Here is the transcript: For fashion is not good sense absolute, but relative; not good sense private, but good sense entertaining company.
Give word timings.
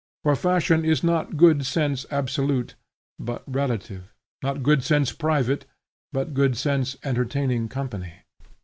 For 0.23 0.35
fashion 0.35 0.83
is 0.83 1.03
not 1.03 1.37
good 1.37 1.63
sense 1.63 2.07
absolute, 2.09 2.73
but 3.19 3.43
relative; 3.45 4.11
not 4.41 4.63
good 4.63 4.83
sense 4.83 5.11
private, 5.11 5.67
but 6.11 6.33
good 6.33 6.57
sense 6.57 6.97
entertaining 7.03 7.69
company. 7.69 8.11